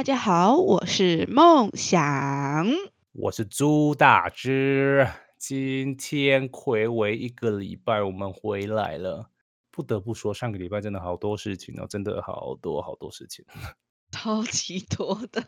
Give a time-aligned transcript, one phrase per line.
[0.00, 2.66] 大家好，我是梦想。
[3.12, 5.06] 我是朱大芝。
[5.36, 9.28] 今天暌违一个礼拜，我们回来了。
[9.70, 13.44] 不得不说，上个礼拜真的好多事情哦，真的好多好多事情。
[14.10, 15.44] 超级多的。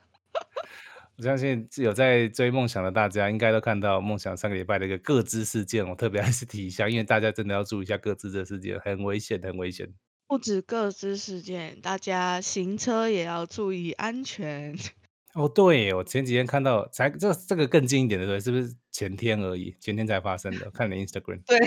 [1.17, 5.89] 我相信有在追梦想的大家，应该都看到梦想上个礼拜的一个各自事件。
[5.89, 9.95] 我特别还是提一下，因为大家真的要注意一下各自的事件，很危险，很危险。
[10.33, 14.75] 不止各自事件，大家行车也要注意安全。
[15.35, 19.77] 哦，对，我前几天看到，才这这个更近一点的，对，是不是前天而已？
[19.79, 21.43] 前天才发生的，看你 Instagram。
[21.45, 21.59] 对。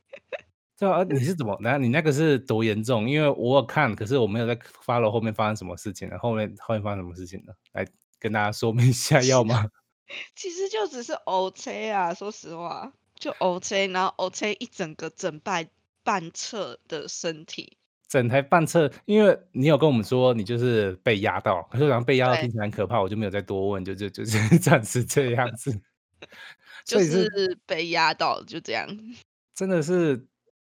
[0.80, 1.58] 对啊，你是怎么？
[1.60, 3.06] 那你那个是多严重？
[3.06, 6.18] 因为我有看，可是我没有在 follow 后面发生什么事情了。
[6.18, 7.54] 后面后面发生什么事情了？
[7.72, 7.86] 来
[8.18, 9.68] 跟大家说明一下，要吗？
[10.34, 15.68] 其实就只是 O C 啊，说实话，就 O C，然后 O C 一整个整半
[16.02, 17.76] 半侧的身体，
[18.10, 25.80] 整台半侧，因为你有跟我们说你就是被压到，可是好像被压到听起来很可怕，我就没有再多问，就就 就是暂时这样子，
[26.84, 28.86] 就是被压到，就这样，
[29.54, 30.26] 真的是。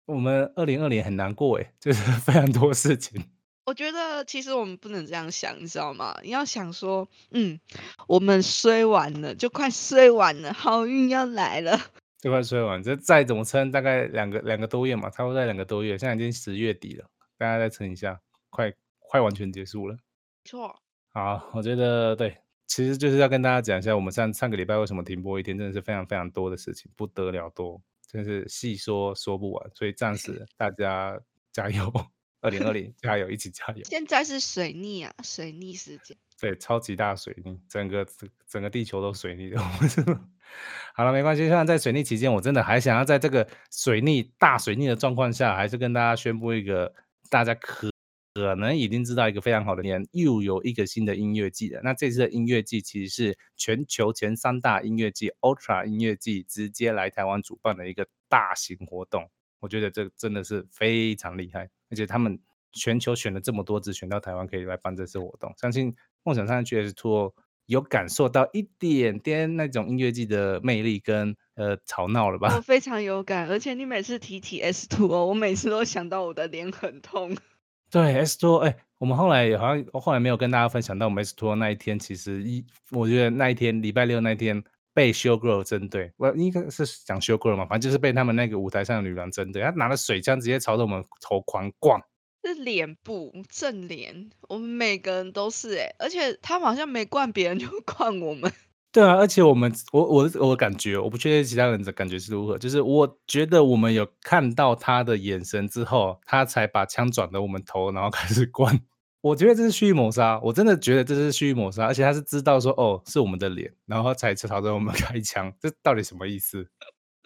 [0.07, 3.21] 我们二零二零很难过哎， 就是非常多事情。
[3.65, 6.17] 我觉得其实我们不能这样想，你知道吗？
[6.23, 7.59] 你要想说，嗯，
[8.07, 11.77] 我们衰完了，就快衰完了，好运要来了，
[12.21, 12.81] 就快衰完。
[12.81, 15.97] 这再怎么撑，大概两个两个多月嘛，差不多在两个多月。
[15.97, 17.05] 现在已经十月底了，
[17.37, 19.97] 大家再撑一下，快快完全结束了。
[20.43, 20.75] 错。
[21.09, 27.81] 好，我觉得对，其实就是要跟大家讲一下，我们上上个礼拜为什么停播一天，真的是非常非常多的事情，不得了多。
[28.05, 31.19] 真是细说说不完，所以暂时 大家
[31.51, 31.91] 加油，
[32.39, 33.83] 二零二零 加油，一起加油。
[33.83, 36.15] 现在是水逆啊，水逆时间。
[36.39, 39.59] 对，超级大水逆，整个整整个地球都水逆的。
[40.93, 41.41] 好了，没关系。
[41.47, 46.93] 现在在水逆期间，我真的还想要在这个水逆大水逆的状况下，还是跟大家宣布一个
[47.29, 47.89] 大家可。
[48.33, 51.81] 可能已经知道一个非常好的年，又有一个新的音乐季了。
[51.83, 59.27] 那这次的音乐季其实是全球前三大音乐季 Ultra 音乐季直接来台湾主办的一个大型活动。
[59.59, 62.39] 我觉得这真的是非常厉害，而且他们
[62.71, 65.51] 全球选了这么多只，选到台湾可以来办这次活动。
[65.57, 67.33] 相信梦想上 GS Tour
[67.65, 72.55] 有感受到一点点那种音乐季的魅力跟呃吵闹了吧？
[72.55, 77.35] 我 非常有感，而且你每次提起 S Tour，我每次都想到我的脸很痛。
[77.91, 84.63] 对 S Tour，哎，我们后来好像后来没有跟大家分享到我们 S Tour 那一天，其实一我觉得那一天礼拜六那一天
[84.93, 92.01] 被 Show Girl 针对，我应该是讲 Show Girl 嘛，反正就是被他们那个舞台上的女郎针对，她拿了水枪直接朝着我们头狂灌，
[92.43, 98.51] 是脸部正脸，我们每个人都是哎，而且他好像没灌别人就 灌我们。
[98.91, 102.57] 对啊，而且我们，我我我感觉，我不确定其他人的感觉是如何。
[102.57, 108.79] 就是我觉得我们有看到他的眼神之后，他才把枪转到我们头，然后 开始灌。
[109.21, 115.53] 我觉得这是蓄意谋杀，我真的觉得这是蓄意谋杀，而且他是知道说，哦，是我们的脸，然后才朝着我们 开枪。
[115.59, 116.67] 这到底什么意思？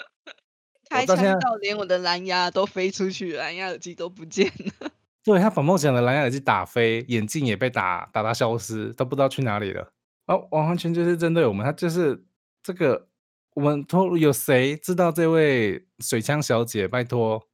[0.89, 4.89] 开枪到连我的蓝牙都飞出去，蓝牙耳机都不见了。
[5.23, 9.93] 对他把梦想的蓝牙耳机打飞，眼镜也被打打到消失，都不知道去哪里了。
[10.31, 12.23] 哦，完完全就是针对我们，他就是
[12.63, 13.09] 这个，
[13.53, 16.87] 我们托有谁知道这位水枪小姐？
[16.87, 17.49] 拜托，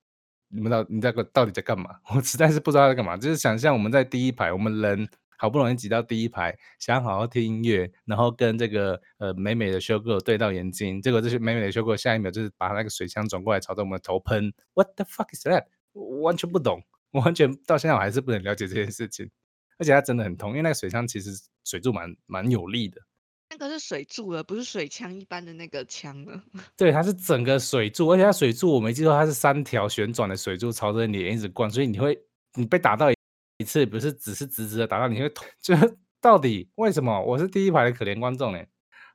[0.50, 1.96] 你们到你在到底在干嘛？
[2.14, 3.18] 我实在是不知道在干嘛。
[3.18, 14.54] 就是想象我们在第一排，我们人好不容易挤到第一排，想好好听音乐，然后跟这个呃美美的修哥对到眼睛，结果这些美美的修哥下一秒就是把那个水枪转过来朝着我们的头喷。
[14.76, 15.66] What the fuck is that？
[15.94, 19.32] 我完全不懂，我完全到现在我还是不能了解这件事情。
[19.78, 21.32] 而且它真的很痛，因为那个水枪其实
[21.64, 23.02] 水柱蛮蛮有力的。
[23.50, 26.44] 那个是水柱了，不是水枪一般的那个枪了。
[26.76, 32.20] 对，它是整个水柱，而且它水柱我没记错，它是三条旋转的水柱朝着你一直灌，所以你会
[32.56, 37.24] 你被打到一次，不是只是直直的打到，你会痛 就是到底为什么？
[37.24, 38.62] 我是第一排的可怜观众呢？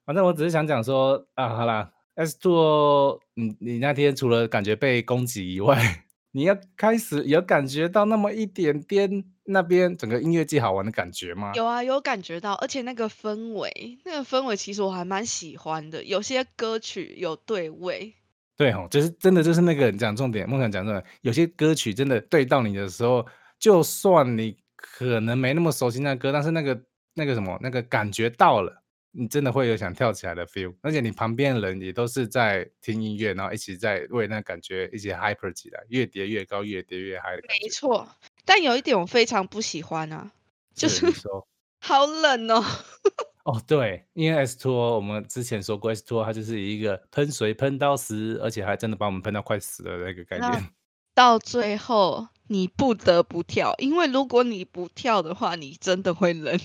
[0.07, 6.05] 反正我只是想讲说啊，好啦 s two，你你那天除了感觉被攻击以外。
[6.33, 11.53] 你要开始有感觉到那么一点点那边整个音乐季好玩的感觉吗？
[11.55, 16.03] 有啊，有感觉到，而且那个氛围，那个氛围其实我还蛮喜欢的。
[16.05, 18.15] 有些歌曲有对位，
[18.57, 21.05] 对哦，就是真的就是那个讲重点，梦想讲重点。
[21.21, 23.27] 有些歌曲真的对到你的时候，
[23.59, 26.83] 就算你可能没那么熟悉那歌，但是那个
[27.15, 28.82] 那个什么那个感觉到了。
[29.15, 37.37] 你真的会有想跳起来的 feel，而且你旁边的人也都是在听音乐，然后一起在为那感觉一起 hyper 起来，越叠越高，越叠越嗨。
[37.37, 38.09] 没错，
[38.45, 40.33] 但有一点我非常不喜欢啊，
[40.75, 41.05] 就是
[41.79, 42.65] 好冷哦。
[43.45, 50.71] 哦，对，因为 S Two 我们之前说过 S Two 它就是一个喷水喷到死，而且还真的把我们喷到快死的那个概念。
[51.15, 56.59] 到最后你不得不跳，因为如果你不跳的话，你真的会冷。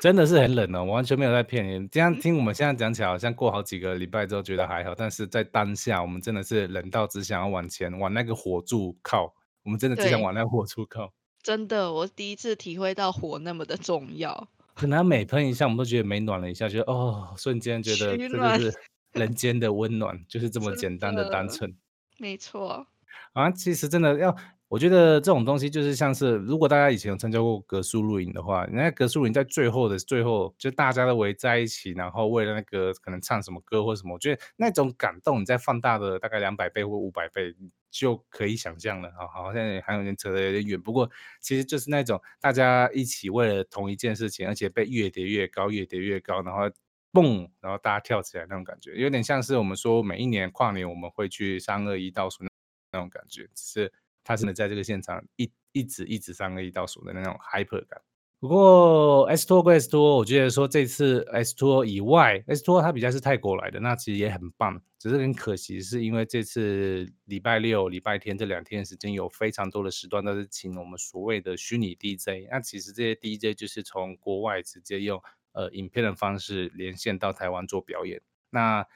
[0.00, 1.88] 真的是很冷哦，我完全没有在骗你。
[1.88, 9.34] 这样听我们现在讲起来，好像过好几个礼拜之后觉得还好，但是在当下，我们真的是冷到只想要往前往那个火柱靠，
[9.64, 10.20] 我们真的只想。
[10.22, 11.12] 往那个火柱靠。
[11.42, 14.48] 真的，我第一次体会到火那么的重要。
[14.74, 18.58] 可能每喷一下，我们都觉得每暖了一下，觉得哦，瞬间觉得取暖。
[18.58, 18.78] 这就是
[19.12, 21.74] 人间的温暖，就是这么简单的单，纯。
[22.18, 22.86] 没错。
[23.32, 24.36] 啊，其实真的要
[24.70, 37.52] 我觉得这种东西就是像是，如果大家以前有参加过格数露营的话，那格数露营在最后的最后，就大家都围在一起，然后为了那个可能唱什么歌或什么，我觉得那种感动，你再放大的大概两百倍或五百倍
[37.90, 39.08] 就可以想象了。
[39.08, 46.70] 啊，好像还有点扯得有点远，不过其实就是那种大家一起为了同一件事情，而且被越叠越高，越叠越高，然后
[47.10, 52.44] 蹦，然后大家跳起来那种感觉，有点像是我们说每一年跨年我们会去三二一倒数
[52.92, 53.92] 那种感觉，只是
[54.24, 58.00] 它真的在这个现场一一直一直三个亿倒数的那种 hyper 感。
[58.38, 75.22] 不过 S2O 归 S2O，我觉得说这次 S2O 以外，S2O 它比较是泰国来的，那其实也很棒，只是很可惜是因为这次礼拜六、礼拜天这两天时间有非常多的时段都是请我们所谓的虚拟 DJ，那其实这些 DJ 就是从国外直接用，
[75.52, 78.22] 呃，影片的方式连线到台湾做表演。
[78.48, 78.86] 那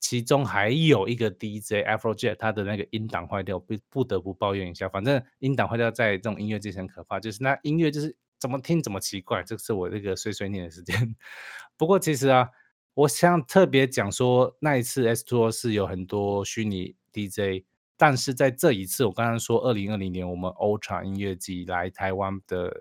[0.00, 11.14] 其中还有一个 DJ Afrojack，他的那个音档坏掉，不不得不抱怨一下，反正音档坏掉在这种音乐界很可怕，就是那音乐就是怎么听怎么奇怪，这是我这个碎碎念的时间。
[11.76, 12.48] 不过其实啊，
[12.94, 17.64] 我想特别讲说那一次 S2O 是有很多虚拟 DJ，
[17.98, 22.74] 但是在这一次我刚刚说2020年我们 Ultra 音乐季来台湾的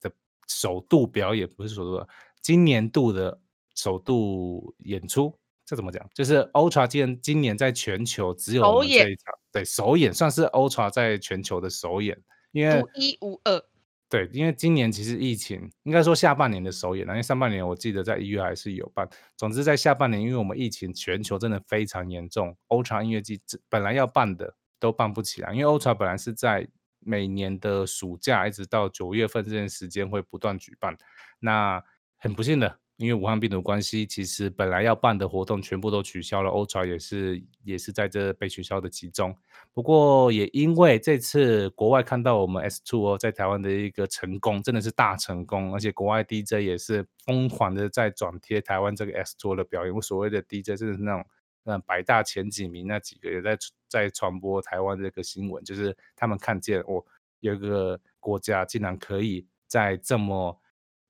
[0.00, 0.12] 的
[0.46, 2.06] 首度表演，不是首度，
[2.42, 3.40] 今年度的
[3.74, 5.34] 首度演出，
[5.66, 6.08] 这怎么讲？
[6.14, 8.98] 就是 Ultra 今今年在全球只有首演。
[8.98, 12.16] 们这一场对，首演，算是 Ultra 在全球的首演，
[12.52, 13.60] 因为独一无二。
[14.08, 19.08] 对，因为今年其实疫情应该说下半年的首演，因为上半年我记得在一月还是有办。
[19.36, 26.68] 总之在下半年，因为我们疫情全球真的非常严重，Ultra 音乐季这本来要办的都办不起来，因为 Ultra 本来是在
[27.00, 30.96] 每年的暑假一直到九月份这段时间会不断举办。
[31.40, 31.82] 那
[32.16, 39.36] 很不幸的，因为武汉病毒关系，其实本来要办的活动全部都取消了，Ultra 也是也是在这被取消的其中。
[39.74, 51.26] 不过也因为这次国外看到我们 S Two 在台湾的一个成功，真的是大成功，而且国外 DJ 也是疯狂的在转贴台湾这个 S Two 的表演，我所谓的 DJ 真的是那种，
[51.64, 53.58] 呃，百大前几名那几个也在
[53.88, 57.04] 在传播台湾这个新闻，就是他们看见，哦，
[57.40, 60.58] 有一个国家竟然可以在这么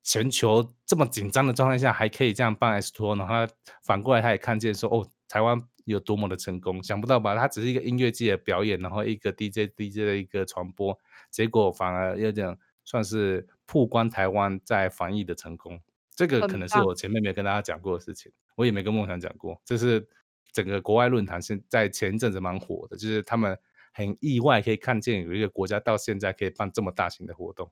[0.06, 10.96] 全球这么紧张的状态下，还可以这样办 S2O，然后反过来他也看见说，哦，台湾有多么的成功，想不到吧，它只是一个音乐季的表演，然后一个 DJ DJ 的一个传播，
[11.28, 15.80] 结果反而有点算是曝光台湾在防疫的成功。
[16.14, 16.78] 这个可能是。
[16.82, 20.08] 我前面没跟大家讲过的事情，我也没跟梦想讲过，这是
[20.52, 23.58] 整个国外论坛现在前一阵子蛮火的，就是他们
[23.92, 27.68] 很意外可以看见有一个国家到现在可以办这么大型的活动。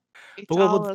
[0.48, 0.92] 不过不。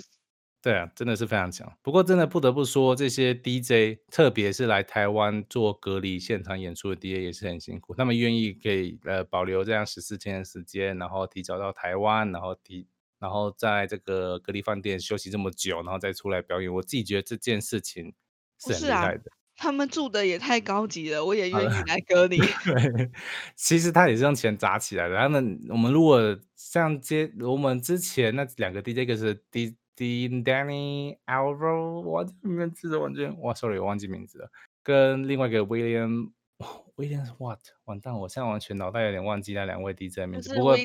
[0.62, 12.86] 对啊，真的是非常强，不过真的不得不说，这些 DJ 特别是来台湾做隔离现场演出的 DJ 也是很辛苦，他们愿意可以，呃，保留这样十四天的时间，然后提早到台湾，然后提
[13.20, 18.14] 然后在这个隔离饭店休息这么久，然后再出来表演，我自己觉得这件事情
[18.60, 18.90] 是很
[19.24, 19.32] 的。
[19.62, 22.38] 他们住的也太高级了，我也好，愿意来隔离。
[22.38, 23.12] 对，
[23.58, 34.50] 其实他也是用钱砸起来的，他们我们如果像接我们之前那两个 DJ，一个是 D Dean Danny Alvaro，我名字完全哇，sorry，我忘记名字了，
[34.82, 36.32] 跟另外一个 William
[36.96, 40.78] William what，完蛋，我现在完全脑袋有点忘记那两位 DJ 的名字，就是不过。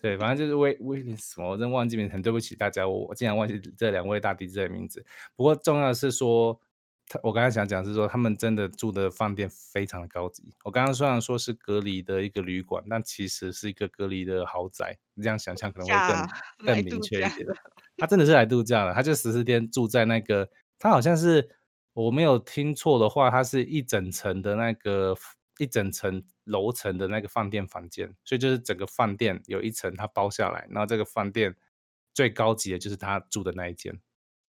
[0.00, 5.06] 对，反正就是威威廉什么，我真忘记名字，很对不起大家，我竟然忘记这两位大 DJ 的名字。
[5.36, 6.60] 不过重要的是说，
[7.06, 15.94] 他我刚才想讲是说他们真的住的饭店非常的高级，我刚刚虽然说是隔离的一个旅馆，但其实是一个隔离的豪宅，你这样想象可能会，
[16.58, 17.46] 更更明确一点。
[17.96, 18.00] 的。
[18.02, 20.48] 他真的是来度假了，他就十四天住在那个
[20.78, 21.48] 他好像是
[21.92, 25.16] 我没有听错的话，他是一整层的那个
[25.58, 31.54] 一整层楼层的那个饭店房间，所以就是整个饭店有一层他包下来，然后这个饭店
[32.12, 33.98] 最高级的就是他住的那一间。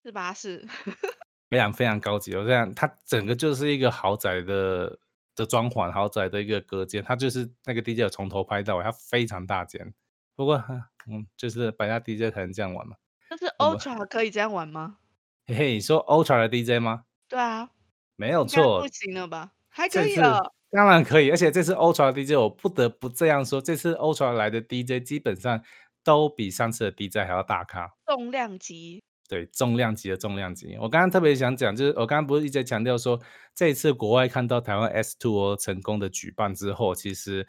[0.03, 0.33] 是吧？
[0.33, 0.65] 是。
[1.49, 4.99] 非常非常高级，我这样它整个就是一个豪宅的
[5.33, 9.93] 的装潢，豪宅的一个隔间，它就是那个 DJ 有从头拍到尾，它非常大间。
[10.35, 10.61] 不过，
[11.09, 12.97] 嗯，就是百家 DJ 才能这样玩嘛。
[13.29, 14.97] 但是 Ultra 可以这样玩吗？
[15.45, 17.03] 嘿嘿，你说 Ultra 的 DJ 吗？
[17.27, 17.69] 对啊。
[18.15, 18.87] 没有错不。
[18.87, 19.51] 行了吧？
[19.69, 20.51] 还可以哦。
[20.69, 25.61] 当然可以，而且这次 Ultra 的 DJ 我不得不这样说，这次 Ultra 来的 DJ 基本上
[26.03, 27.93] 都比上次的 DJ 还要大咖。
[28.05, 29.03] 重量级。
[29.29, 30.77] 对，重量级的重量级。
[30.79, 33.19] 我刚刚特别想讲，就是我刚刚不是一直在强调说，
[33.53, 37.45] 这一次国外看到台湾 S Two 成功的举办之后，其实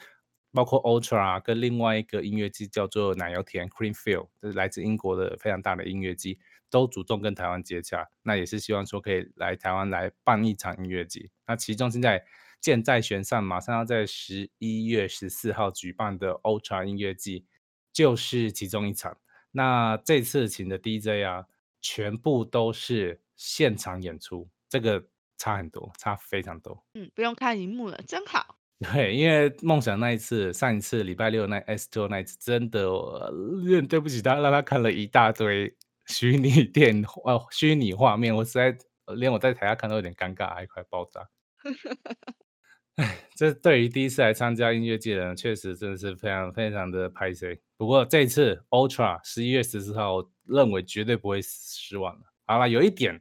[0.53, 6.39] 包括 Ultra 啊跟另外一个音乐季叫做奶油田 Creamfield，这是来自英国的非常大的音乐季，
[6.71, 11.31] 都主动跟台湾接洽，那也是希望说可以来台湾来办一场音乐季。
[11.47, 12.25] 那其中现在
[12.61, 17.45] 箭在弦上，马上要在十一月十四号举办的 Ultra 音乐季，
[17.93, 19.17] 就是其中一场。
[19.51, 21.47] 那这次请的 DJ 啊。
[21.81, 26.85] 全部都是现场演出，这个差很多，差非常多。
[26.95, 28.58] 嗯，不用看荧幕了，真好。
[28.93, 35.75] 对，因为梦想那一次，上一次礼拜六那 S Two 那一次，真的有点对不起他，让他看了一大堆
[36.07, 38.77] 虚拟电呃虚拟画面，我实在
[39.17, 41.29] 连我在台下看都有点尴尬，还快爆炸。
[42.97, 47.61] 哎，这对于第一次来参加音乐季的人，确实真的是非常非常的拍 C。
[47.77, 52.23] 不过这次 Ultra 十一月十四号，我认为绝对不会失望了。
[52.47, 53.21] 好了，有一点，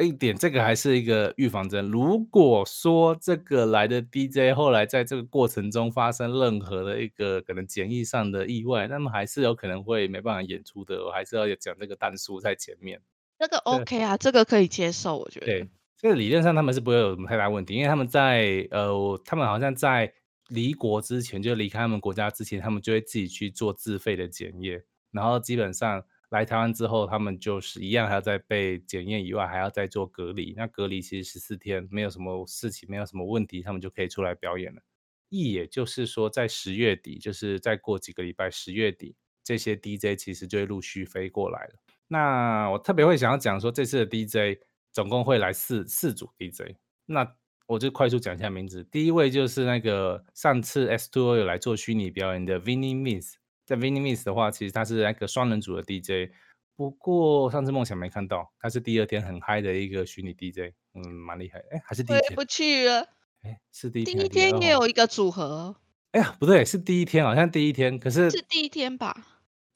[0.00, 1.90] 一点这个还是一个预防针。
[1.90, 11.04] 如果说这个来的 DJ 后来在这个过程中发生任何的一个可能检疫上的意外，那么还是有可能会没办法演出的。
[11.04, 13.00] 我还是要讲这个弹数在前面。
[13.38, 15.46] 这个 OK 啊，这个可以接受，我觉得。
[15.46, 15.68] 对。
[15.96, 20.10] 这个理论上他们是不会有什么太大问题，因为他们在呃，他们好像在
[20.48, 30.54] 离国之前，就离开他们国家之前，他们就会自己去做自费的检验，然后基本上来台湾之后，他们就是一样还要再被检验以外，还要再做隔离。
[30.56, 34.80] 那隔离其实十四天，没有什么事情，没有什么问题，他们就可以出来表演了。
[35.28, 41.74] 意也就是说，在十月底，就是再过几个礼拜，十月底这些 DJ 其实就会陆续飞过来了。
[42.08, 44.60] 那我特别会想要讲说，这次的 DJ。
[44.92, 46.74] 总共会来四四组 DJ，
[47.06, 47.36] 那
[47.68, 48.82] 我就快速讲一下名字。
[48.82, 53.36] 第一位就是那个上次 S2O 有来做虚拟表演的 Vinny Miss，
[53.70, 56.32] 在 Vinny Miss 的话，其实他是那个双人组的 DJ，
[56.74, 61.60] 不过上次梦想没看到，他是第二天很嗨的一个虚拟 DJ，嗯，蛮厉害。
[61.70, 62.30] 哎，还是第一天？
[62.30, 63.06] 回不去了。
[63.42, 64.18] 哎，是第一天。
[64.18, 65.76] 第一天也有一个组合。
[66.10, 69.14] 哎呀，不对，是第一天，好像第一天，可是是第一天吧？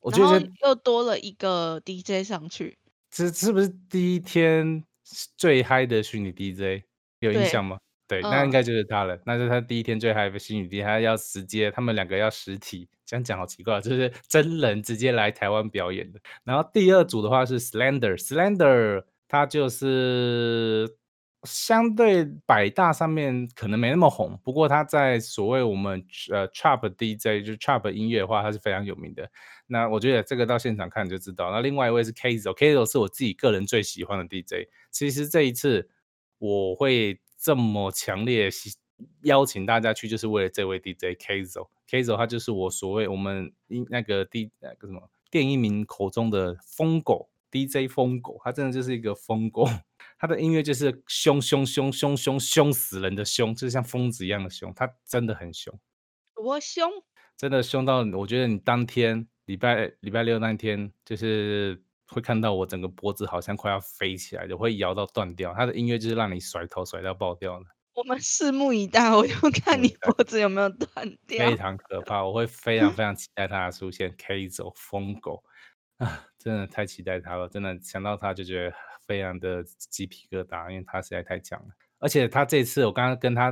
[0.00, 2.76] 我觉得又多了一个 DJ 上去。
[3.12, 4.84] 这是不是第一天？
[5.36, 6.82] 最嗨的虚拟 DJ
[7.20, 7.78] 有印象吗？
[8.06, 9.18] 对，那应该就是他了。
[9.25, 12.88] 那是他第一天最嗨的虚拟 DJ，他要直接，他们两个要实体。
[13.06, 16.20] 这样讲好奇怪，就是真人直接来台湾表演的。
[16.44, 20.96] 然后第二组的话是 Slender，Slender 他就是。
[21.46, 29.30] 相对百大上面可能没那么红，不过他在所谓我们呃 trap DJ 就 trap 音乐的话，他是非常有名的。
[29.66, 31.50] 那我觉得这个到现场看就知道。
[31.50, 34.66] 那另外一位是 Kazo，Kazo 是我自己个人最喜欢的 DJ。
[34.90, 35.87] 其实这一次
[36.38, 38.48] 我会这么强烈
[39.24, 41.68] 邀请大家去，就是为了这位 DJ Kazo。
[41.86, 49.68] Kazo 他就是我所谓我们音那个 D 那个什么电音名口中的疯狗 DJ 疯狗，他真的就是一个疯狗。
[50.18, 54.72] 他的音乐就是凶凶凶凶凶凶死人的凶，就是像疯子一样的凶。
[54.74, 55.78] 他真的很凶，
[56.42, 56.90] 我凶，
[57.36, 61.82] 真的凶到我觉得你当天礼拜礼拜六那天，就是
[62.14, 65.52] 会看到我整个脖子好像快要飞起来，就会摇到断掉。
[65.52, 67.66] 他的音乐就是让你甩头甩到爆掉的。
[67.94, 71.50] 我们拭目以待，我就看你脖子有没有断 掉。
[71.50, 74.14] 非常可怕，我会非常非常期待他的出现。
[74.16, 75.42] K 走疯狗
[75.99, 78.76] 啊，真的太期待他了，真的想到他就觉得。
[79.06, 81.66] 非常的鸡皮疙瘩，因为他实在太强了。
[81.99, 83.50] 而且他这次，我刚刚跟他，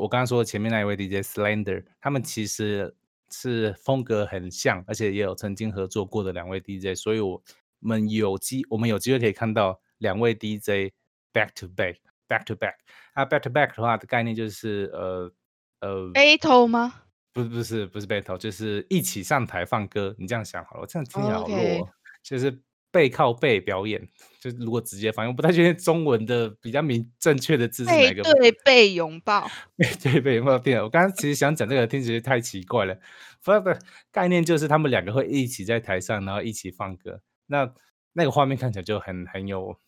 [0.00, 2.96] 我刚刚说前面那一位 DJ Slender，他们其实
[3.28, 7.42] 是风格很像，而且也有曾经合作过的两位 DJ，所以我
[7.80, 10.92] 们有机，我们有机会可以看到两位 DJ
[11.32, 12.74] back to back，back to back。
[13.14, 15.32] 啊，back to back 的话的概念就是呃
[15.80, 17.02] 呃，battle 吗？
[17.32, 20.14] 不是不是不是 battle，就是一起上台放歌。
[20.18, 21.90] 你这样想好了，我这样听起来好弱，
[22.22, 22.60] 就是。
[22.92, 24.00] 背靠背表演，
[24.40, 28.22] 就如果直接翻译，我不太确定中文的比较明正确的字是哪个。
[28.22, 30.58] 背对背拥抱， 背对背拥抱。
[30.58, 32.98] 对，我刚刚其实想讲这个，听起来太奇怪了。
[33.44, 33.70] 不不，
[34.10, 37.20] 概念就是他们两个会一起在台上，然后一起放歌。
[37.46, 37.72] 那
[38.12, 39.78] 那个画面看起来就很很有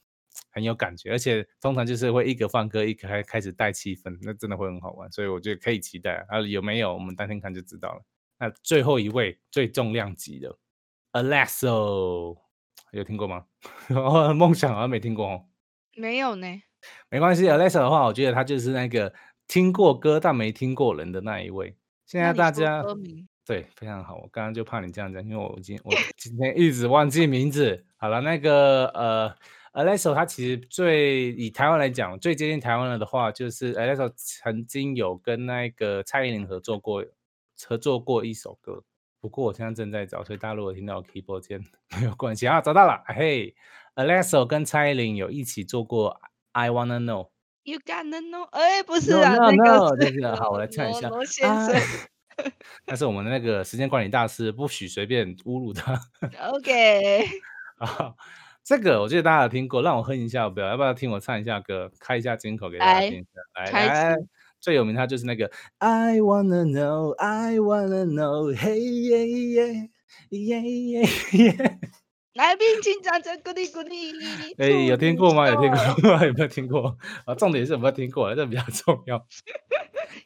[0.52, 5.10] 很有感觉，而且通常就是会一个放歌，一个开开始带气氛，那真的会很好玩。
[5.10, 6.92] 所以我觉得可以期待啊，有没有？
[6.94, 8.02] 我们当天看就知道了。
[8.38, 10.56] 那最后一位最重量级的
[11.12, 12.36] Alesso。
[12.92, 13.44] 有听过吗？
[14.34, 15.44] 梦想好像没听过哦。
[15.96, 16.46] 没有呢。
[17.10, 19.12] 没关系，Alesso 的话，我觉得他就是那个
[19.46, 21.76] 听过歌但没听过人的那一位。
[22.06, 22.82] 现在大家
[23.48, 27.82] 对非常好，我刚刚就怕你这样讲，因为我今我今天一直忘记名字。
[27.96, 29.34] 好了，那个呃
[29.72, 37.02] ，Alexo，他其实最以台湾来讲最接近台湾了的话，就是 Alexo 曾经有跟那个蔡依林合作过
[37.66, 38.84] 合作过一首歌。
[39.18, 41.64] 不过我现在正在找，所以大家如果听到 keyboard 键
[41.98, 43.54] 没有关系啊，找到了，嘿
[43.94, 46.20] Alesso 跟蔡依林有一起做过
[46.52, 47.30] I Wanna Know。
[47.62, 51.08] You gotta know，哎，不是啊，no 那 no，个就是好，我来唱一下。
[51.08, 51.80] 罗罗先啊生。
[52.86, 56.00] 那是我们的那个时间管理大师，不许随便侮辱他。
[56.52, 57.26] OK，
[57.78, 58.14] 啊，
[58.64, 60.68] 这个我记得大家有听过，让我哼一下要不要？
[60.68, 63.40] 要不要听我唱一下歌，开一下金口给大家来听一下？
[63.60, 64.16] 来开来，
[64.60, 69.88] 最有名他就是那个 I wanna know, I wanna know, hey yeah yeah
[70.30, 71.78] yeah yeah yeah。
[72.34, 74.12] 来宾请掌声鼓励鼓励。
[74.58, 75.48] 哎，有听过吗？
[75.48, 76.22] 有听过吗？
[76.26, 76.96] 有没有听过？
[77.24, 79.26] 啊，重点是有没有听过，这比较重要。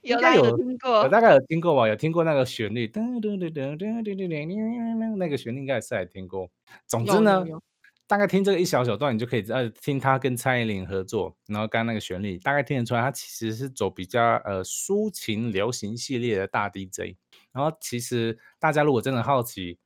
[0.03, 1.09] 有啦，应该有有听过我。
[1.09, 6.51] 大概有听过吧，有听过那个旋律，噔噔噔噔噔噔噔噔那个旋律应该也是还听过。
[6.87, 7.63] 总之有呢有，有
[8.09, 17.17] 大概听这个一小小段，你就可以呃听他跟蔡依林合作，然后刚刚那个旋律，大概听得出来，他其实是走比较呃抒情流行系列的大 DJ。
[17.53, 19.79] 然后其实大家如果真的好奇，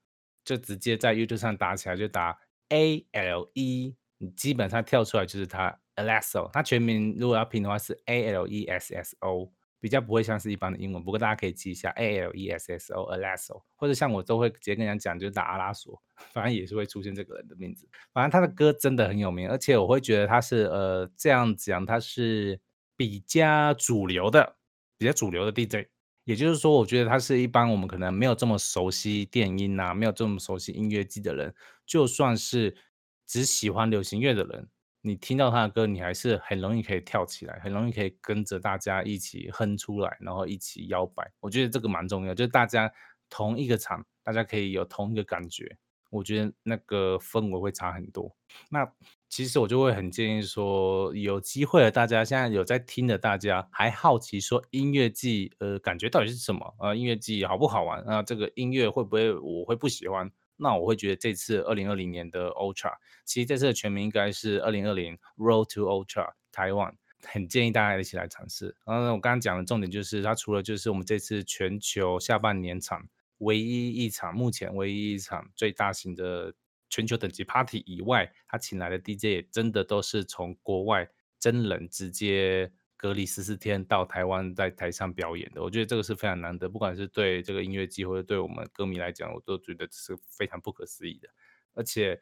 [0.45, 2.37] 就直接在 YouTube 上打起来，就打
[2.71, 9.53] A L E，你基本上跳出来就是他 Alesso，他全名如果要拼的话是 A L E S S O。
[9.87, 16.03] 比较不会像是一般的英文，不过大家可以记一下 A L E S S O Alesso，或者像我都会直接跟人家讲，就是打阿拉索，
[16.33, 17.89] 反正也是会出现这个人的名字。
[18.13, 22.61] 反正他的歌真的很有名，而且我会觉得他是呃这样讲，他是
[22.97, 24.57] 比较主流的，
[24.99, 25.87] 比较主流的 DJ。
[26.25, 31.55] 也就是说，我觉得他是一般我们可能没有这么熟悉电音啊，没有这么熟悉音乐季的人，
[31.87, 32.77] 就算是
[33.25, 34.69] 只喜欢流行乐的人，
[35.07, 41.31] 你听到他的歌，你还是很容易可以跳起来，很容易可以跟着大家一起哼出来，然后一起摇摆。
[41.39, 42.93] 我觉得这个蛮重要，就是大家
[43.31, 45.79] 同一个场，大家可以有同一个感觉，
[46.11, 48.35] 我觉得那个氛围会差很多。
[48.69, 48.85] 那
[49.29, 56.75] 其实我就会很建议说，有机会的大家现在有在听的大家，还好奇说音乐季，呃，感觉到底是什么？
[56.81, 58.03] 呃，音乐季好不好玩？
[58.05, 60.29] 那、这个音乐会不会我会不喜欢？
[60.57, 68.77] 那我会觉得这次二零二零年的 Ultra，其实这次的全名应该是二零二零 Road to Ultra 台湾，很建议大家一起来尝试。
[68.85, 76.55] 然后，我刚刚讲的重点就是，它除了就是我们这次全球下半年场唯一一场，目前唯一一场最大型的
[76.89, 91.29] 全球等级 Party 以外，他请来的 DJ 真的都是从国外真人直接隔离十四天到台湾在台上表演的，我觉得这个是非常难得，不管是对这个音乐季或者对我们歌迷来讲，我都觉得是非常不可思议的。
[91.75, 92.19] 而且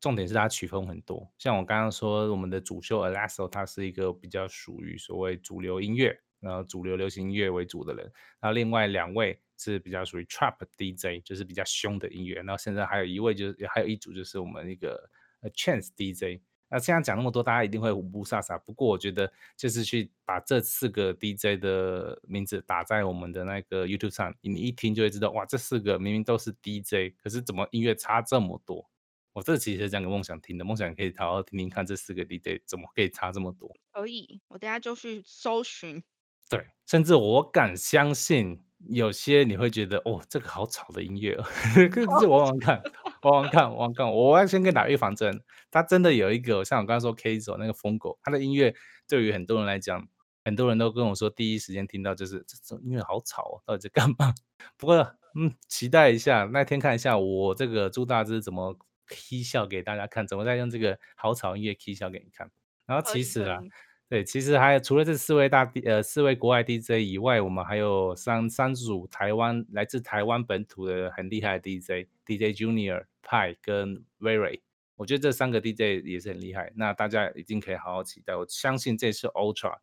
[0.00, 8.04] 重点是它曲风很多，像我刚刚说，我们的主秀 Alesso，它是一个比较属于所谓主流音乐，然后主流流行音乐为主的人，
[8.40, 15.10] 然后另外两位是比较属于 Trap DJ，就是比较凶的音乐，然后现在还有一位就是还有一组就是我们一个
[15.54, 16.40] Chance DJ。
[16.68, 18.58] 那现在讲那么多，大家一定会五步飒飒。
[18.64, 28.88] 不过我觉得就是去把这四个 DJ 的名字打在我们的那个 YouTube 上，你一听就会知道，哇，这四个明明都是 DJ，可是怎么音乐差这么多？
[29.32, 33.70] 我这其实是讲给梦想听的，梦想可以好好听听看这四个 DJ 怎么可以差这么多。
[33.92, 36.02] 可以，我等下就去搜寻。
[36.48, 41.44] 对，甚至我敢相信，有些你会觉得，哦，这个好吵的音乐哦，
[41.92, 42.82] 可是我玩玩看，
[43.30, 44.10] 玩玩看，玩玩看。
[44.10, 48.74] 我要先跟你打预防针，它真的有一个，像我刚刚说 K 走那个疯狗，它的音乐
[49.08, 50.08] 对于很多人来讲，
[50.44, 54.32] 很多人都跟我说，第一时间听到就是这种音乐好吵哦，到底在干嘛？
[54.78, 54.96] 不过，
[55.34, 62.50] 嗯，期待一下那天看一下我这个朱大志怎么 K 笑给大家看，怎么在用这个好吵音乐 K 笑给你看。
[62.86, 63.60] 然后其实啊，
[64.08, 74.60] 对，其实还有除了这四位大 D 呃四位国外 DJ 以外，我们还有三三组台湾来自台湾本土的很厉害的 DJ，DJ Junior、派跟 Very，
[74.94, 76.72] 我觉得这三个 DJ 也是很厉害。
[76.76, 79.76] 那大家一定可以好好期待，我相信这次 Ultra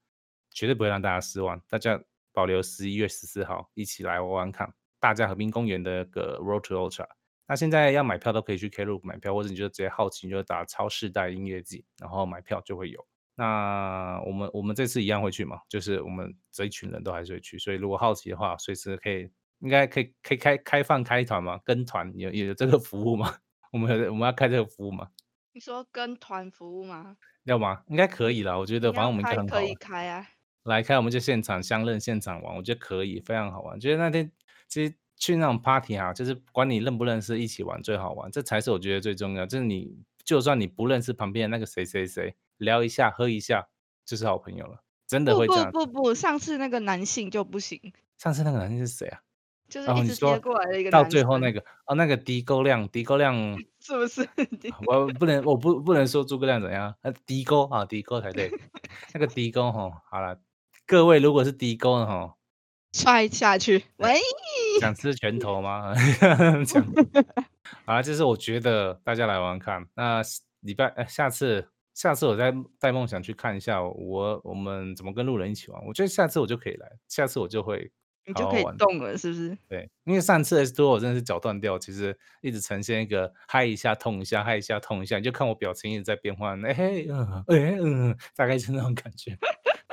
[0.51, 1.61] 绝对不会让大家失望。
[1.67, 7.09] 大家保留十一月十四号一起来玩玩看，大家和平公园的个 Road to Ultra。
[7.45, 13.05] 那现在要买票都可以去 Klook 买票，或者你就直接好奇，你就打超世代音乐季，然后买票就会有。
[13.35, 15.59] 那我们我们这次一样会去嘛？
[15.67, 21.59] 就是我们这一群人都还是会去，所以如果好奇的话，随时可以，应该可以可以开开放开团嘛？
[21.63, 23.35] 跟团有有这个服务吗？
[23.71, 25.07] 我们有我们要开这个服务吗？
[25.51, 27.17] 你说跟团服务吗？
[27.43, 27.83] 要吗？
[27.87, 29.75] 应该可以啦，我觉得反正我们应该开可以很好玩。
[29.75, 30.27] 开啊。
[30.63, 33.79] 来开，我们就现场相认、现场玩，我觉得可以，非常好玩。
[33.79, 34.31] 觉得那天
[34.67, 39.45] 其实去那种 party 啊，就是管你认不认识，一起玩最好玩，这才是我觉得最重要。
[39.45, 39.93] 就是你
[40.23, 43.67] 就算你不认识旁边的那个谁谁谁，聊一下、喝一下，
[44.05, 45.71] 就是好朋友了，真的会这样。
[45.71, 47.79] 不不不，上次那个男性就不行，
[48.17, 49.19] 上次那个男性是谁啊？
[49.69, 53.35] 就是哦，一直接过来的一个到最后那个哦，那个低沟量，低沟亮，
[53.79, 54.27] 是不是？
[54.85, 58.51] 我不能，我不不能说诸葛亮怎样，呃，低沟啊，低沟才对。
[59.13, 60.37] 那个低沟哈，好了，
[60.85, 62.35] 各位如果是低沟的哈，
[62.91, 64.19] 踹下去，喂，
[64.79, 65.95] 想吃拳头吗？
[66.67, 66.85] 讲
[67.85, 69.87] 好了，这是我觉得大家来玩看。
[69.95, 70.21] 那
[70.59, 75.85] 礼拜呃下次下次我再带梦想去看一下我我们怎么跟路人一起玩。
[75.85, 77.91] 我觉得下次我就可以来，下次我就会
[78.25, 78.63] 你就可以。
[78.77, 79.57] 动了，是不是？
[79.67, 89.37] 对，因为上次 S 多我真的是脚断掉，其实一直呈现一个嗨一下痛一下，嗨一下痛一下，你就看我表情一直在变换，哎嘿，嗯，哎嗯，大概是那种感觉。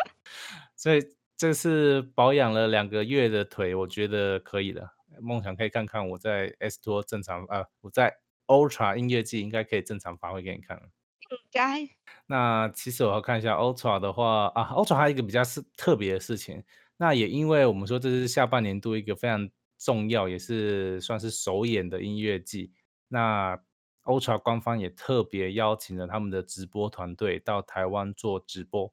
[0.77, 1.03] 所以
[1.37, 4.95] 这次保养了两个月的腿，我觉得可以了。
[5.21, 10.85] 梦想可以看看我在 S 多正常啊，我在 Ultra 音乐季应该可以正常发挥给你看了。
[11.31, 11.89] 应该
[12.27, 16.63] 那其实我要看一下 Ultra 的话啊，Ultra 还有一个比较是特别的事情，
[16.97, 22.73] 那也因为我们说这是下半年度一个非常重要，也是算是首演的音乐季，
[23.09, 23.59] 那
[24.05, 28.93] Ultra 官方也特别邀请了他们的直播团队到台湾做直播。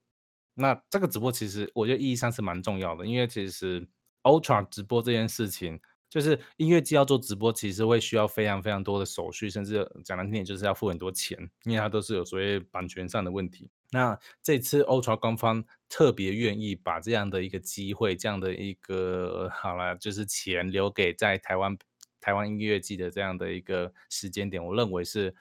[0.54, 3.88] 那这个直播其实我觉得意义上是蛮重要的，因为其实
[4.24, 13.70] Ultra 直播这件事情，就是音乐季要做直播，其实会需要非常非常多的手续，甚至讲难听点就是要付很多钱，因为它都是有所谓版权上的问题。
[13.92, 21.78] 那这次 Ultra 官方特别愿意把这样的一个机会，这样的一个好了，就是钱留给在台湾
[22.20, 25.34] 台湾音乐季的这样的一个时间点，我认为是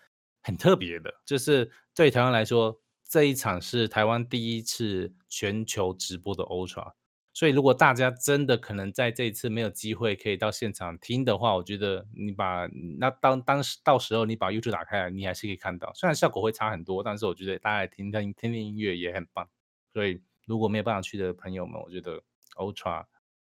[0.42, 2.80] 很特别的，就是对台湾来说。
[3.08, 6.92] 这一场是台湾第一次全球直播的 Ultra，
[7.36, 12.66] 所以如果大家真的可能在这一次没有机会可以到现场听的话，我觉得你把
[12.98, 19.46] 那当当时到时候你把 YouTube 打开来，你还是可以看到，虽然效果会差很多，但是我觉得大家听听听听音乐也很棒。
[19.92, 22.22] 所以如果没有办法去的朋友们，我觉得
[22.54, 23.04] Ultra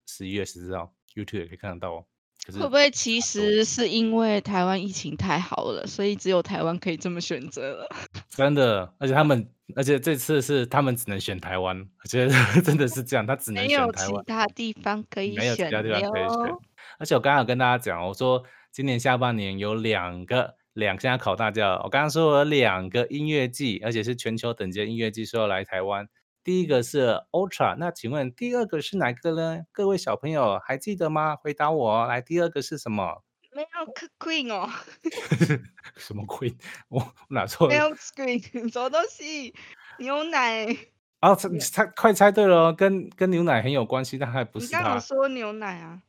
[0.07, 2.07] 十一月十四号 YouTube 也可以看得到哦。
[2.53, 7.89] 会不会其实是因为台湾疫情太好了，所以只有台湾可以这么选择了？
[8.31, 12.33] 真的，而且他们，而且这次是他们只能选台湾，我觉得
[12.63, 16.61] 真的是这样，他只能没有选台湾，其他地方可以没有其选他地方可以选哟。。
[16.99, 26.07] 而且我刚刚有跟大家讲，我说今年下半年有两个两，现在考大家了，我刚刚说有两个音乐季，而且是全球等级的音乐季，说要来台湾。
[26.47, 29.65] 第一个是 Ultra，那请问第二个是哪个呢？
[29.73, 31.35] 各位小朋友还记得吗？
[31.35, 32.07] 回答我哦。
[32.07, 33.25] 来，第二个是什么？
[33.53, 34.71] 没有 Queen 哦
[35.99, 36.55] 什么 Queen？
[36.89, 39.53] 我我哪错了？，Milk Screen 什么东西？
[39.99, 40.69] 牛奶？
[41.19, 46.01] 啊，猜猜快猜对了哦，跟跟牛奶很有关系，但还不是你刚刚说牛奶啊？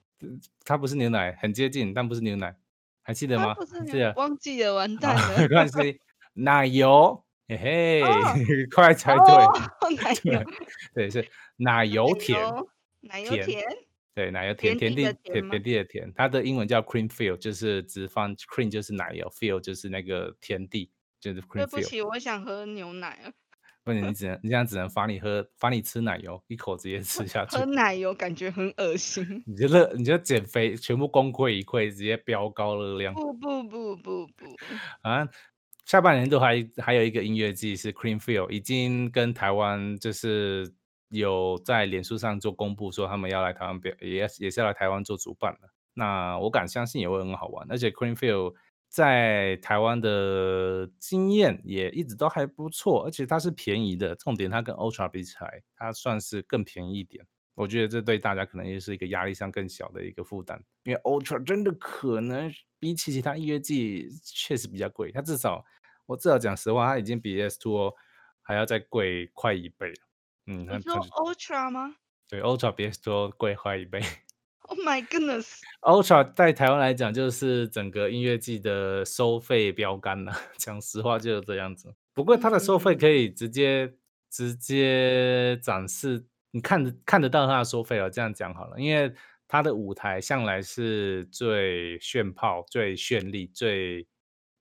[0.64, 2.56] 它不是牛奶，很接近，但不是牛奶，
[3.02, 3.56] 还记得吗？
[3.58, 5.48] 它不是忘记了，完蛋了，没。
[5.48, 6.00] 关系，
[6.34, 8.34] 奶油，嘿嘿， 哦
[8.74, 10.44] 快猜对，对油，
[10.94, 12.40] 对是奶油甜，
[13.02, 13.66] 奶油甜甜，
[14.14, 21.84] 对，奶油甜，甜甜地的甜甜地的甜，它的英文叫 cream field，就是直翻 cream 就是奶油，field 就是那个甜地，就是对 cream 不 fill。
[21.84, 23.32] 起，我想喝牛奶啊。
[23.84, 29.42] 不能你只能你这样只能罚你喝，罚你吃奶油，一口直接吃下去喝，奶油感觉很恶心。
[29.48, 33.14] 你就热，你就减肥全部功亏一篑，直接飙高热量。
[33.14, 34.46] 不不不不不，
[35.04, 35.26] 啊，
[35.88, 40.70] 下半年度还还有一个音乐季是 Creamfield，已经跟台湾就是
[41.08, 45.70] 有在脸书上做公布，说他们要来台湾表，也也是要来台湾做主办的。
[45.94, 48.54] 那我敢相信也会很好玩，而且 Creamfield
[48.90, 57.26] 在台湾的经验也一直都还不错，而且它是便宜的，重点它跟 Ultra 比起来，它算是更便宜一点。
[57.56, 65.66] 我觉得这对大家可能也是一个压力上更小的一个负担，因为 Ultra 真的可能比起其他音乐季确实比较贵，它至少
[66.08, 67.94] 我至少讲实话，它已经比 S Two
[68.42, 70.08] 还要再贵快一倍了。
[70.48, 71.96] 嗯，它你说 Ultra 吗
[72.28, 74.02] 对 Ultra 比 S Two 贵快一倍。
[74.62, 80.34] ？Oh my goodness！Ultra 在台湾来讲，就是整个音乐季的收费标杆了。
[80.58, 81.94] 讲实话就是这样子。
[82.14, 83.94] 不过它的收费嗯可以直接
[84.30, 88.10] 直接展示，你看得看得到它的收费哦。
[88.10, 89.14] 这样讲好了，因为
[89.48, 94.06] 它的舞台向来是最炫炮、最绚丽、最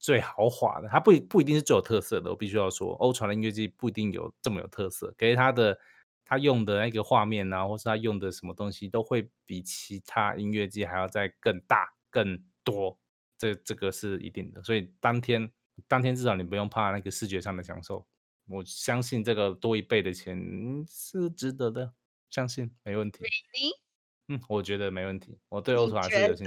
[0.07, 0.88] 最豪华的。
[0.88, 5.12] 它不一不一定是最有特色的，我必须要说，Ultra 的音乐季不一定有这么有特色。
[5.19, 5.77] 可是它的
[6.25, 12.97] 它用的那个画面啊，或是它用的什么东西，都会比其他音乐季还要再更大、更多，
[13.37, 14.62] 这这个是一定的。
[14.62, 15.51] 所以当天
[15.88, 18.07] 当天至少你不用怕那个视觉上的享受，
[18.47, 21.92] 我相信这个多一倍的钱嗯是值得的，
[22.31, 23.25] 相信没问题。
[23.53, 26.47] 你嗯，我觉得没问题，我对你 Ultra 是有信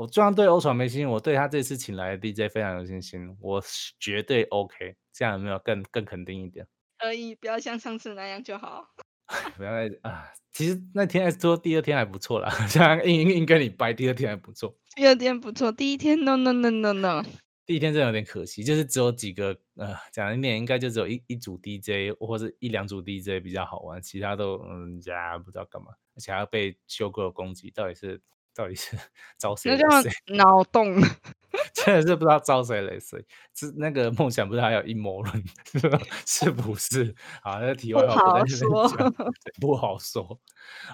[0.00, 4.96] 我就算对 Ultra 没信心，我对他这次请来的 DJ 非常有信心，我是绝对 OK。
[5.12, 6.66] 这样有没有更更肯定一点？
[6.98, 8.86] 可以，不要像上次那样就好。
[9.58, 10.32] 不要再啊！
[10.52, 14.74] 其实那天 S 说第二天还不错啦， 像硬硬硬跟你掰，第二天还不错。
[14.96, 17.22] 第二天不错，第一天 no no no no no。
[17.66, 28.18] 第一天真的有点可惜，就是只有几个呃，讲一点应该就只有一一组 DJ 或者一两组 DJ 比较好玩，其他都嗯家不知道干嘛，而且还要被修哥攻击，到底是
[28.60, 28.94] 到底是
[29.38, 30.10] 招谁那叫？
[30.34, 31.00] 脑洞。
[31.74, 33.24] 真的是不知道招谁雷谁。
[33.54, 35.44] 是那个梦想不是还有阴谋论，
[36.26, 37.14] 是不是？
[37.42, 40.38] 好，那题外话不在这边讲，不好说。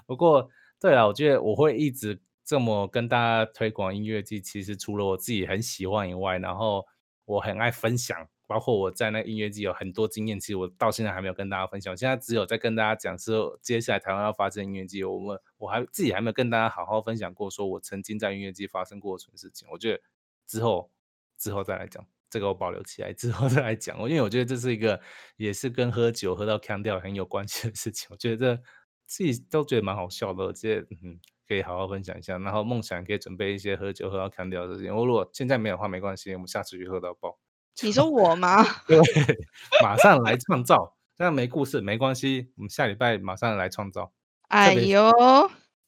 [0.06, 0.48] 不过，
[0.80, 6.86] 对了，我觉得我会一直这么跟大家推广音乐季，其实除了我自己很喜欢以外，然后
[7.24, 8.16] 我很爱分享。
[8.48, 11.90] 包括我在那音乐季有很多经验，其实我到现在还没有跟大家分享。
[11.90, 19.66] 我现在只有在跟大家讲说，接下来台湾要发生音乐季，我们我还自己还没有跟大家好好分享过，说我曾经在音乐季发生过什么事情。
[19.68, 20.00] 我觉得
[20.46, 20.92] 之后
[21.36, 23.98] 之后再来讲，这个我保留起来，之后再来讲。
[23.98, 25.00] 我因为我觉得这是一个
[25.36, 28.06] 也是跟喝酒喝到腔调很有关系的事情。
[28.12, 28.62] 我觉得
[29.06, 32.38] 自己都觉得蛮好笑的，我觉得嗯可以好好分享一下。
[32.38, 34.94] 然后梦想可以准备一些喝酒喝到腔调的事情。
[34.94, 37.36] 我如果现在没有的话没关系，我们下次去喝到爆。
[37.82, 38.62] 你说我吗？
[38.86, 39.00] 对，
[39.82, 42.52] 马上来创造，这样没故事没关系。
[42.56, 44.12] 我们下礼拜马上来创造。
[44.48, 45.10] 哎呦，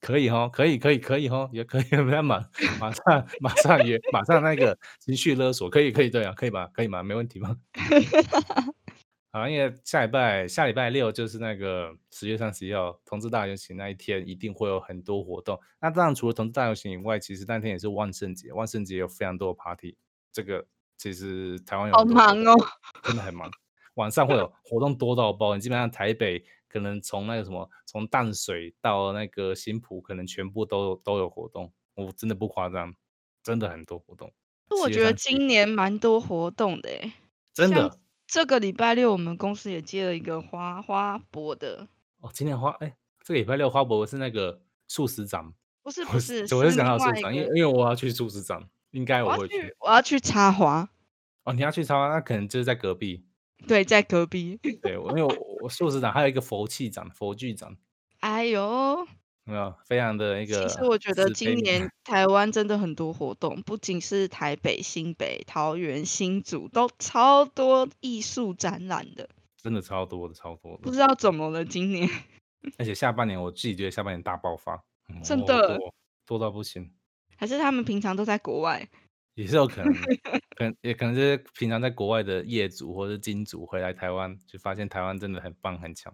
[0.00, 2.44] 可以哦，可以，可以，可以哦，也可以， 不要马
[2.80, 6.68] 马上马上也，马上那个情绪勒索，可以，可以对啊，可以吧？
[6.72, 7.02] 可以吗？
[7.02, 7.56] 没问题吗？
[9.30, 15.58] 好，因为下礼拜下礼拜六就是那个十月三十一号同志大游行那一天，一定会有很多活动。
[15.80, 19.96] 那当然除了同志大游行以外，其实那天也是万圣节，万圣节有非常多的 party。
[20.32, 20.66] 这个。
[21.00, 22.56] 其实台湾有好忙哦，
[23.04, 23.48] 真的很忙。
[23.94, 31.72] 晚上会有活动多到爆，你基本上台北可能从那个什么，从淡水到那个新浦，可能全部都都有活动。
[31.94, 32.94] 我真的不夸张，
[33.42, 34.32] 真的很多活动。
[34.82, 37.12] 我觉得今年蛮多活动的诶，
[37.52, 37.98] 真的。
[38.26, 41.88] 这个礼拜六我们公司也接了一个花花博的。
[42.20, 45.50] 哦，今年花哎，这个礼拜六花博是那个素食展，
[45.82, 48.68] 不是 不是，我是想到素食展，因为因为我要去素食展。
[48.92, 50.88] 应该我会去，我要去插花。
[51.44, 53.24] 哦，你要去插花，那可能就是在隔壁。
[53.66, 54.58] 对，在隔壁。
[54.82, 57.76] 对，因为我我硕士长还有一个佛器长、佛具长。
[58.20, 59.06] 哎呦，
[59.44, 60.66] 没有，非常的一个。
[60.66, 69.28] 其实我觉得今年台湾真的很多活动，不仅是台北、新北、桃园、新竹，都超多艺术展览的。
[69.60, 70.78] 真的超多的，超多的。
[70.82, 72.08] 不知道怎么了，今年。
[72.78, 74.82] 而且下半年，我自己觉得下半年大爆发，
[75.22, 75.78] 真的
[76.26, 76.92] 多到不行。
[77.36, 78.88] 还是他们平常都在国外，
[79.38, 79.92] 也是有可能，
[80.56, 86.12] 可能也可能是平常在国外的业主或者金主回来台湾，就发现台湾真的很棒很强。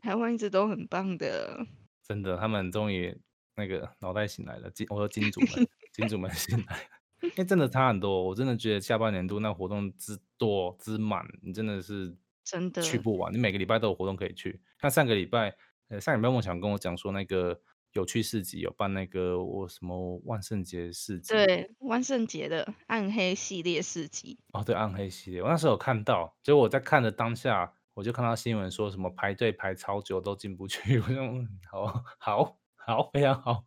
[0.00, 1.66] 台湾一直都很棒的，
[2.06, 3.20] 真的，他们终于
[3.56, 6.88] 那个脑袋醒来了，金我说金主们， 金主们醒来，
[7.22, 14.60] 因为真的差很多，我真的觉得下半年度那活动之多之满，你真的是真的去不完，你每个礼拜都有活动可以去。
[14.80, 15.52] 那上个礼拜，
[15.88, 17.60] 呃，上礼拜梦想跟我讲说那个。
[17.92, 21.34] 有趣市集有办那个我什么万圣节市集？
[21.34, 24.38] 对，万圣节的暗黑系列市集。
[24.52, 31.00] 哦，对，暗黑系列，我那时候有看到，结果我在看的当下，我就看到新闻说什么排队排超久都进不去。
[31.00, 33.64] 我说，好好好，非常好。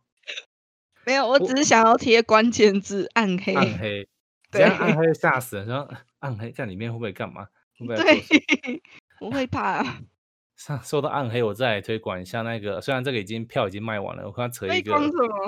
[1.04, 3.52] 没有，我只是想要贴关键字暗黑。
[3.54, 4.08] 暗黑，
[4.50, 5.66] 这样暗黑吓死人。
[5.66, 7.46] 说暗黑在里面会不会干嘛？
[7.78, 7.96] 会不会？
[7.96, 8.82] 对，
[9.20, 9.84] 我会怕。
[10.56, 12.80] 上说到暗黑，我再来推广一下那个。
[12.80, 14.94] 虽然这个已经票已经卖完了，我刚扯一个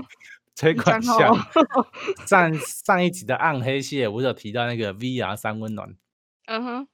[0.57, 1.33] 推广一下。
[2.27, 5.95] 上上一集的暗黑系列，我有提到那个 VR 三温暖。
[6.47, 6.88] 嗯哼，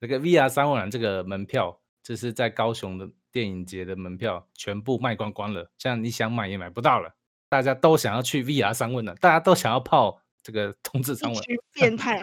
[0.00, 5.70] 那个 VR 三温暖这个门票，就是在高雄的电影节的门票全部卖光光了。
[5.78, 7.14] 像你想买也买不到了。
[7.48, 11.44] 大家都想要去 VR 三温暖，大家都想要泡这个 同志三温暖。
[11.74, 12.20] 变态。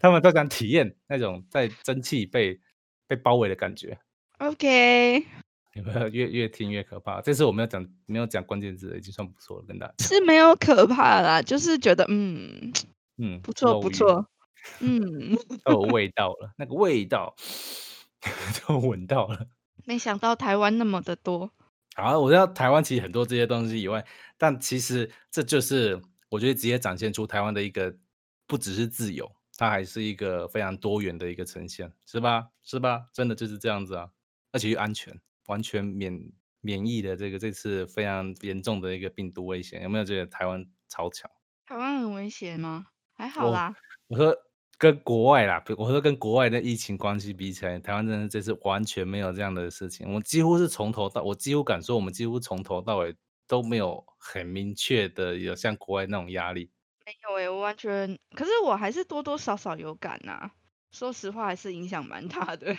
[0.00, 2.58] 他们都想体验那种在蒸汽被
[3.06, 3.98] 被包围的感觉。
[4.38, 5.24] OK，
[5.74, 7.22] 有没有越越听越可怕？
[7.22, 12.72] 这次我没有讲没有讲关键字，已经算不错了，跟大家是没有可怕啦，就是觉得嗯
[13.16, 14.26] 嗯不错不错，
[14.80, 17.34] 嗯都有 味道了，那个味道
[18.68, 19.46] 都闻到了。
[19.86, 21.50] 没想到台湾那么的多。
[21.94, 24.04] 好，我知道台湾其实很多这些东西以外，
[24.36, 27.96] 但其实这就是我觉得直接展现出台湾的一个
[28.46, 32.48] 不只是自由，它还是一个非常多元的一个呈现，是吧？
[32.62, 33.06] 是吧？
[33.14, 34.10] 真的就是这样子啊。
[34.56, 35.14] 而且又安全，
[35.48, 36.18] 完全免
[36.62, 41.30] 免疫的这个这次非常严重的一个病毒危险，有没有觉得台湾超强？
[41.66, 42.86] 台湾很危险吗？
[43.12, 43.74] 还好啦。
[44.06, 44.34] 我说
[44.78, 50.10] 跟国外啦，我说跟国外的疫情关系比起来，台湾真的这次完全没有这样的事情。
[50.14, 53.14] 我几乎是从头到，我几乎敢说，我们几乎从头到尾
[53.46, 56.70] 都没有很明确的有像国外那种压力。
[57.04, 60.50] 没有诶，我完全，可是我还是多多少少有感呐。
[60.92, 62.74] 说实话，还是影响蛮大的。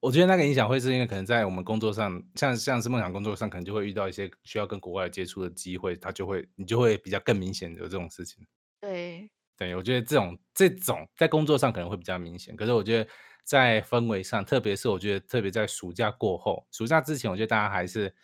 [0.00, 8.46] 我觉得那个影响会是因为可能在我们工作上，像像是梦想工作上，可能就会遇到一些需要跟国外接触的机会，他就会你就会比较更明显有这种事情。
[8.80, 13.10] 对，对我觉得这种这种在工作上可能会比较明显，可是我觉得
[13.44, 18.14] 在氛围上，特别是我觉得特别在暑假过后，暑假之前，我觉得大家还是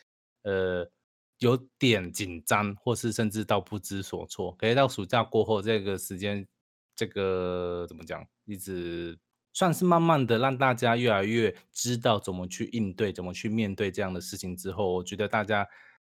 [0.43, 0.89] 呃
[1.39, 4.55] 有点紧张，或是甚至到不知所措。
[4.59, 6.47] 可是到暑假过后，这个时间，
[6.95, 9.19] 这个怎么讲，一直
[9.53, 15.67] 算是慢慢的让大家越来越知道怎么去应对，怎么去面对这样的事情之后，我觉得大家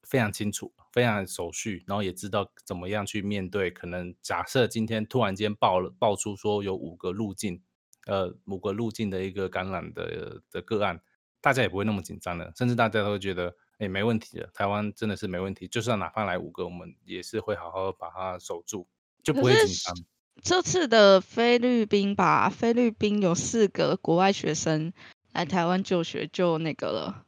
[0.03, 3.71] 非常清楚，非常手续，然后也知道怎么样去面对。
[3.71, 7.63] 可能假设今天突然间爆了，爆出说有五个路径，
[8.07, 11.01] 呃，五个路径的一个感染的的个案，
[11.41, 13.57] 大家也不会那么紧张了，甚至大家都会觉得。
[13.79, 15.67] 哎，没问题的，台湾真的是没问题。
[15.67, 18.87] 就算哪怕来五个，我们也是会好好把它守住，
[19.25, 20.14] 就不会紧张。
[20.43, 24.93] 这次的菲律宾吧，菲律宾有四个国外学生
[25.33, 27.25] 来台湾就学，就那个了。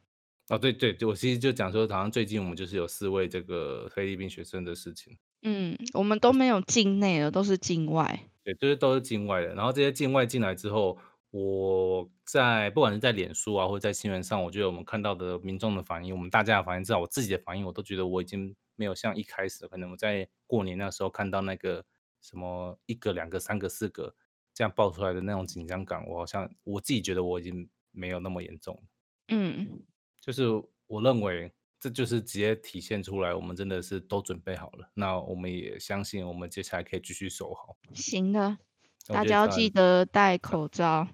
[0.48, 5.16] 哦，对对，我其实就讲说，好像最近我们就是有四位这个菲律宾学生的事情。
[5.42, 8.20] 嗯，我们都没有境内的，都是境外。
[8.44, 9.54] 对，就是都是境外的。
[9.54, 10.98] 然后这些境外进来之后。
[11.32, 21.84] 我在不管是在脸书啊，或者在新闻上，我觉得我们看到的民众的反应，我们大家的反应，至少我自己的反应，我都觉得我已经没有像一开始，可能我在过年那时候看到那个
[22.26, 24.12] 什么一个、两个、三个、四个
[24.52, 28.82] 这样爆出来的那种紧张感，我好像我自己觉得我已经没有那么严重。
[29.28, 29.80] 嗯，
[30.20, 30.44] 就是
[30.88, 34.90] 我认为这就是直接体现出来，我们真的是都准备好了。
[34.94, 37.76] 那我们也相信，我们接下来可以继续守好。
[37.94, 38.58] 行的。
[39.06, 41.06] 大家要记得戴口罩。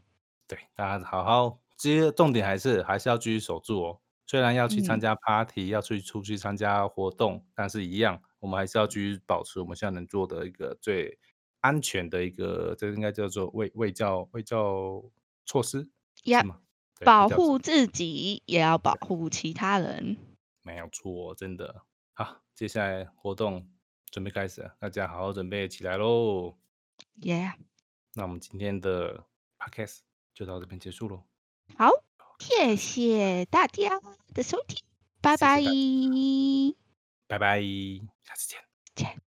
[0.48, 4.01] 对，大家好好，其实重点还是还是要继续守住哦。
[4.27, 11.16] 虽然要去参加 party，要去出去参加活动，但是一样，我们还是要继续保持我们现在能做的一个最
[11.61, 15.00] 安全的一个，这应该叫做卫卫教卫教
[15.46, 15.88] 措施，
[16.24, 16.61] 是吗？
[17.05, 20.16] 保护自己也要保护其他人，
[20.62, 21.85] 没有错，真的。
[22.14, 23.70] 好，接下来活动
[24.11, 26.59] 准备开始，大家好好准备起来喽。
[27.20, 27.52] Yeah。
[28.14, 29.24] 那我们今天的
[29.57, 30.00] podcast
[30.35, 31.22] 就到这边结束喽。
[31.76, 31.90] 好，
[32.40, 34.00] 谢谢大家
[34.35, 34.83] 的收听，
[35.20, 35.62] 拜拜，
[37.33, 37.62] 拜拜，
[38.25, 38.61] 下次见，
[38.95, 39.32] 见。